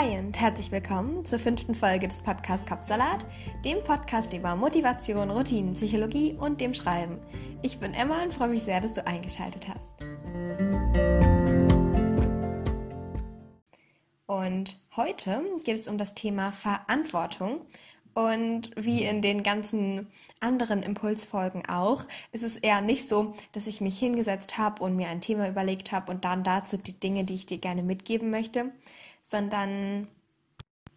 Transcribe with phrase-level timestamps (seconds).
[0.00, 3.26] Hi und herzlich willkommen zur fünften Folge des Podcasts Kopfsalat,
[3.64, 7.18] dem Podcast über Motivation, Routinen, Psychologie und dem Schreiben.
[7.62, 9.90] Ich bin Emma und freue mich sehr, dass du eingeschaltet hast.
[14.26, 17.62] Und heute geht es um das Thema Verantwortung.
[18.14, 20.06] Und wie in den ganzen
[20.38, 25.08] anderen Impulsfolgen auch, ist es eher nicht so, dass ich mich hingesetzt habe und mir
[25.08, 28.70] ein Thema überlegt habe und dann dazu die Dinge, die ich dir gerne mitgeben möchte,
[29.28, 30.08] sondern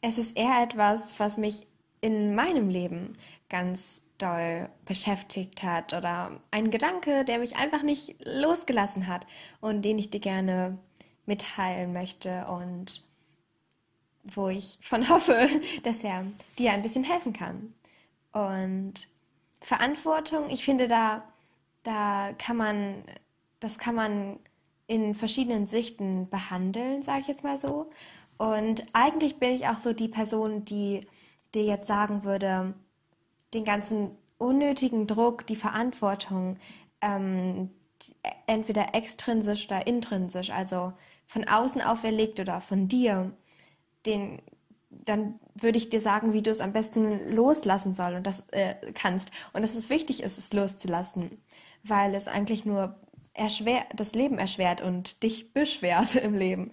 [0.00, 1.66] es ist eher etwas, was mich
[2.00, 9.08] in meinem Leben ganz doll beschäftigt hat oder ein Gedanke, der mich einfach nicht losgelassen
[9.08, 9.26] hat
[9.60, 10.78] und den ich dir gerne
[11.26, 13.04] mitteilen möchte und
[14.22, 15.48] wo ich von hoffe,
[15.82, 16.24] dass er
[16.56, 17.74] dir ein bisschen helfen kann.
[18.32, 19.08] Und
[19.60, 21.24] Verantwortung, ich finde, da,
[21.82, 23.02] da kann man,
[23.58, 24.38] das kann man
[24.90, 27.90] in verschiedenen Sichten behandeln, sage ich jetzt mal so.
[28.38, 31.06] Und eigentlich bin ich auch so die Person, die
[31.54, 32.74] dir jetzt sagen würde,
[33.54, 36.56] den ganzen unnötigen Druck, die Verantwortung,
[37.00, 37.70] ähm,
[38.48, 40.92] entweder extrinsisch oder intrinsisch, also
[41.24, 43.30] von außen auferlegt oder von dir,
[44.06, 44.42] den,
[44.88, 48.74] dann würde ich dir sagen, wie du es am besten loslassen soll und das äh,
[48.94, 49.30] kannst.
[49.52, 51.30] Und dass es wichtig ist, es loszulassen,
[51.84, 52.98] weil es eigentlich nur
[53.34, 56.72] erschwer das Leben erschwert und dich beschwert im Leben.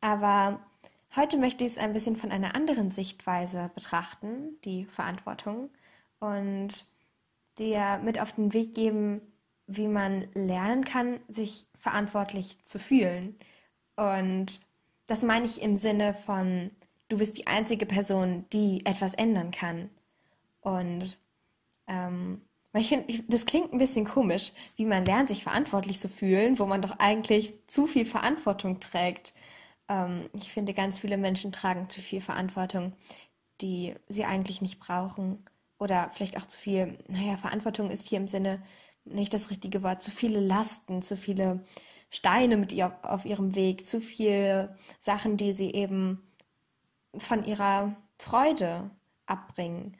[0.00, 0.60] Aber
[1.16, 5.70] heute möchte ich es ein bisschen von einer anderen Sichtweise betrachten, die Verantwortung,
[6.20, 6.86] und
[7.58, 9.20] dir mit auf den Weg geben,
[9.66, 13.36] wie man lernen kann, sich verantwortlich zu fühlen.
[13.96, 14.60] Und
[15.06, 16.70] das meine ich im Sinne von,
[17.08, 19.90] du bist die einzige Person, die etwas ändern kann.
[20.60, 21.18] Und
[21.86, 22.42] ähm,
[22.72, 26.58] weil ich finde, das klingt ein bisschen komisch, wie man lernt, sich verantwortlich zu fühlen,
[26.58, 29.34] wo man doch eigentlich zu viel Verantwortung trägt.
[29.88, 32.92] Ähm, ich finde, ganz viele Menschen tragen zu viel Verantwortung,
[33.60, 35.44] die sie eigentlich nicht brauchen.
[35.78, 38.62] Oder vielleicht auch zu viel, naja, Verantwortung ist hier im Sinne
[39.04, 41.64] nicht das richtige Wort, zu viele Lasten, zu viele
[42.10, 46.22] Steine mit ihr auf ihrem Weg, zu viele Sachen, die sie eben
[47.16, 48.90] von ihrer Freude
[49.26, 49.96] abbringen.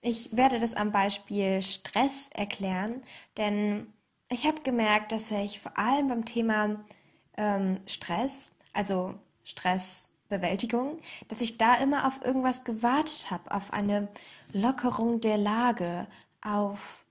[0.00, 3.02] Ich werde das am Beispiel Stress erklären,
[3.36, 3.92] denn
[4.28, 6.84] ich habe gemerkt, dass ich vor allem beim Thema
[7.36, 9.14] ähm, Stress also
[9.44, 10.98] Stressbewältigung,
[11.28, 14.08] dass ich da immer auf irgendwas gewartet habe, auf eine
[14.52, 16.06] Lockerung der Lage,
[16.42, 17.06] auf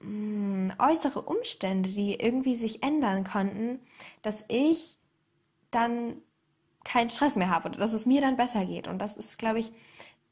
[0.00, 3.80] hm, äußere Umstände, die irgendwie sich ändern konnten,
[4.22, 4.96] dass ich
[5.70, 6.16] dann
[6.84, 8.88] keinen Stress mehr habe oder dass es mir dann besser geht.
[8.88, 9.72] Und das ist, glaube ich,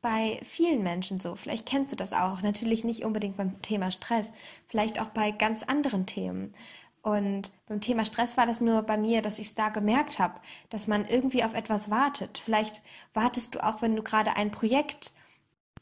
[0.02, 1.36] bei vielen Menschen so.
[1.36, 2.42] Vielleicht kennst du das auch.
[2.42, 4.30] Natürlich nicht unbedingt beim Thema Stress,
[4.66, 6.52] vielleicht auch bei ganz anderen Themen.
[7.00, 10.40] Und beim Thema Stress war das nur bei mir, dass ich es da gemerkt habe,
[10.68, 12.38] dass man irgendwie auf etwas wartet.
[12.38, 12.82] Vielleicht
[13.14, 15.14] wartest du auch, wenn du gerade ein Projekt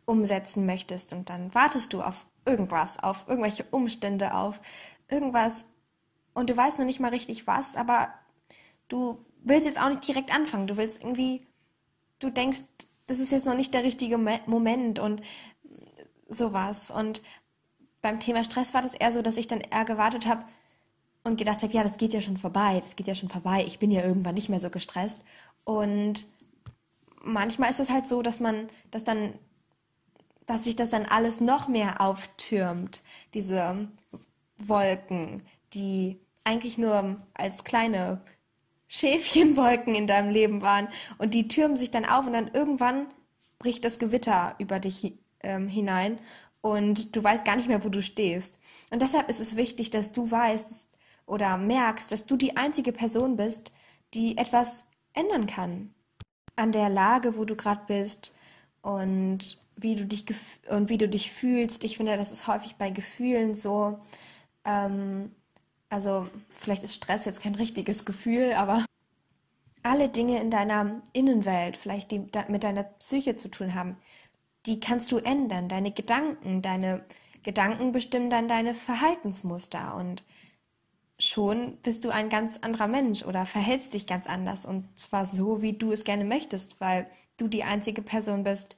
[0.06, 4.60] umsetzen möchtest und dann wartest du auf irgendwas, auf irgendwelche Umstände, auf
[5.08, 5.66] irgendwas
[6.32, 8.08] und du weißt noch nicht mal richtig was, aber
[8.88, 10.66] du willst jetzt auch nicht direkt anfangen.
[10.66, 11.46] Du willst irgendwie,
[12.18, 12.62] du denkst,
[13.10, 15.20] das ist jetzt noch nicht der richtige Moment und
[16.28, 16.90] sowas.
[16.90, 17.22] Und
[18.00, 20.44] beim Thema Stress war das eher so, dass ich dann eher gewartet habe,
[21.22, 23.78] und gedacht habe, ja, das geht ja schon vorbei, das geht ja schon vorbei, ich
[23.78, 25.22] bin ja irgendwann nicht mehr so gestresst.
[25.64, 26.26] Und
[27.22, 29.34] manchmal ist es halt so, dass man, dass dann,
[30.46, 33.02] dass sich das dann alles noch mehr auftürmt,
[33.34, 33.88] diese
[34.56, 35.42] Wolken,
[35.74, 38.22] die eigentlich nur als kleine
[38.92, 43.06] Schäfchenwolken in deinem Leben waren und die türmen sich dann auf und dann irgendwann
[43.60, 46.18] bricht das Gewitter über dich ähm, hinein
[46.60, 48.58] und du weißt gar nicht mehr, wo du stehst.
[48.90, 50.88] Und deshalb ist es wichtig, dass du weißt,
[51.30, 53.72] oder merkst, dass du die einzige Person bist,
[54.14, 54.84] die etwas
[55.14, 55.94] ändern kann
[56.56, 58.36] an der Lage, wo du gerade bist
[58.82, 60.24] und wie du dich
[60.68, 61.84] und wie du dich fühlst.
[61.84, 64.00] Ich finde, das ist häufig bei Gefühlen so.
[64.64, 65.30] Ähm,
[65.90, 68.86] also vielleicht ist Stress jetzt kein richtiges Gefühl, aber
[69.82, 73.96] alle Dinge in deiner Innenwelt, vielleicht die mit deiner Psyche zu tun haben,
[74.66, 75.68] die kannst du ändern.
[75.68, 77.04] Deine Gedanken, deine
[77.42, 80.22] Gedanken bestimmen dann deine Verhaltensmuster und
[81.18, 85.60] schon bist du ein ganz anderer Mensch oder verhältst dich ganz anders und zwar so,
[85.60, 88.76] wie du es gerne möchtest, weil du die einzige Person bist,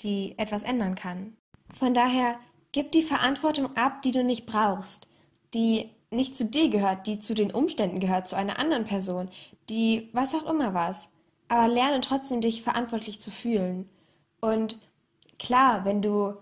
[0.00, 1.36] die etwas ändern kann.
[1.72, 2.38] Von daher
[2.72, 5.08] gib die Verantwortung ab, die du nicht brauchst,
[5.54, 9.28] die nicht zu dir gehört, die zu den Umständen gehört, zu einer anderen Person,
[9.68, 11.08] die was auch immer was.
[11.48, 13.88] Aber lerne trotzdem, dich verantwortlich zu fühlen.
[14.40, 14.78] Und
[15.38, 16.34] klar, wenn du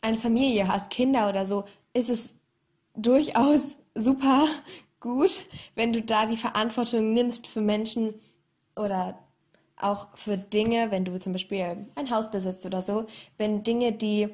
[0.00, 2.34] eine Familie hast, Kinder oder so, ist es
[2.94, 3.60] durchaus
[3.94, 4.46] super
[5.00, 5.44] gut,
[5.74, 8.14] wenn du da die Verantwortung nimmst für Menschen
[8.76, 9.18] oder
[9.76, 13.06] auch für Dinge, wenn du zum Beispiel ein Haus besitzt oder so,
[13.36, 14.28] wenn Dinge, die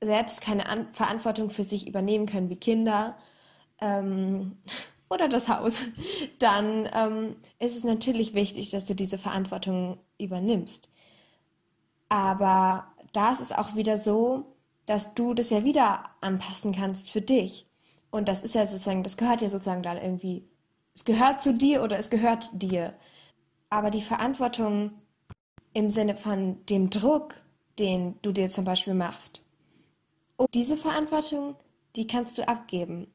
[0.00, 3.16] selbst keine An Verantwortung für sich übernehmen können, wie Kinder
[3.80, 4.56] ähm,
[5.10, 5.84] oder das Haus,
[6.38, 10.90] dann ähm, ist es natürlich wichtig, dass du diese Verantwortung übernimmst.
[12.08, 14.44] Aber da ist es auch wieder so,
[14.86, 17.66] dass du das ja wieder anpassen kannst für dich.
[18.10, 20.44] Und das ist ja sozusagen, das gehört ja sozusagen dann irgendwie,
[20.94, 22.94] es gehört zu dir oder es gehört dir.
[23.70, 24.92] Aber die Verantwortung
[25.74, 27.42] im Sinne von dem Druck,
[27.78, 29.42] den du dir zum Beispiel machst,
[30.36, 31.56] und diese Verantwortung,
[31.96, 33.08] die kannst du abgeben.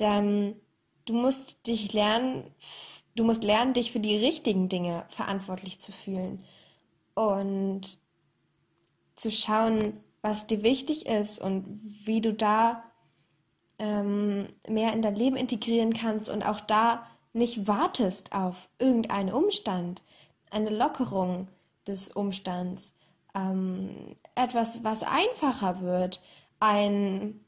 [0.00, 0.56] Denn
[1.04, 2.44] du musst dich lernen,
[3.14, 6.44] du musst lernen, dich für die richtigen Dinge verantwortlich zu fühlen.
[7.14, 7.98] Und
[9.14, 12.82] zu schauen, was dir wichtig ist und wie du da
[13.78, 20.02] ähm, mehr in dein Leben integrieren kannst und auch da nicht wartest auf irgendeinen Umstand,
[20.50, 21.48] eine Lockerung
[21.86, 22.92] des Umstands,
[23.34, 26.20] ähm, etwas, was einfacher wird,
[26.58, 27.40] ein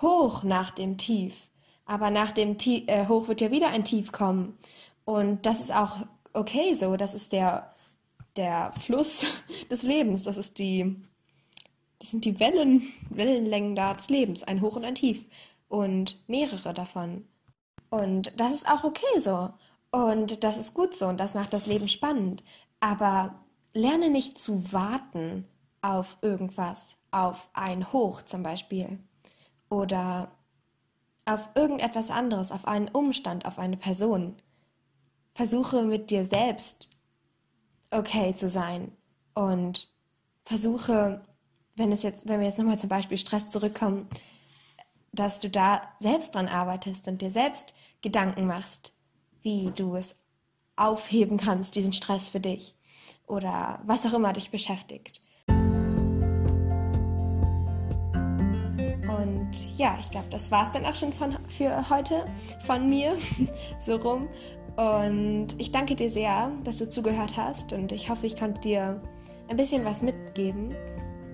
[0.00, 1.50] Hoch nach dem Tief.
[1.84, 4.58] Aber nach dem Tief, äh, Hoch wird ja wieder ein Tief kommen.
[5.04, 6.96] Und das ist auch okay so.
[6.96, 7.72] Das ist der,
[8.36, 9.26] der Fluss
[9.70, 10.22] des Lebens.
[10.22, 10.96] Das ist die,
[11.98, 14.42] das sind die Wellen, Wellenlängen da des Lebens.
[14.44, 15.24] Ein Hoch und ein Tief.
[15.68, 17.26] Und mehrere davon.
[17.90, 19.50] Und das ist auch okay so.
[19.90, 21.06] Und das ist gut so.
[21.06, 22.42] Und das macht das Leben spannend.
[22.80, 23.34] Aber
[23.74, 25.46] lerne nicht zu warten
[25.82, 28.98] auf irgendwas, auf ein Hoch zum Beispiel.
[29.68, 30.30] Oder
[31.24, 34.36] auf irgendetwas anderes, auf einen Umstand, auf eine Person.
[35.34, 36.88] Versuche mit dir selbst
[37.90, 38.92] okay zu sein
[39.34, 39.88] und
[40.44, 41.20] versuche,
[41.76, 44.08] wenn es jetzt, wenn wir jetzt nochmal zum Beispiel Stress zurückkommen,
[45.12, 48.92] dass du da selbst dran arbeitest und dir selbst Gedanken machst,
[49.42, 50.16] wie du es
[50.76, 52.74] aufheben kannst, diesen Stress für dich
[53.26, 55.20] oder was auch immer dich beschäftigt.
[59.18, 62.24] Und ja, ich glaube, das war es dann auch schon von, für heute
[62.66, 63.16] von mir,
[63.80, 64.28] so rum.
[64.76, 69.02] Und ich danke dir sehr, dass du zugehört hast und ich hoffe, ich konnte dir
[69.48, 70.74] ein bisschen was mitgeben.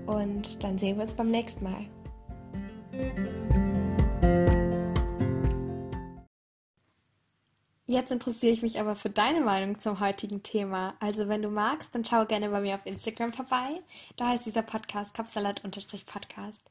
[0.07, 1.87] Und dann sehen wir uns beim nächsten Mal.
[7.87, 10.95] Jetzt interessiere ich mich aber für deine Meinung zum heutigen Thema.
[11.01, 13.81] Also wenn du magst, dann schau gerne bei mir auf Instagram vorbei.
[14.17, 16.71] Da heißt dieser Podcast Kopfsalat-Podcast.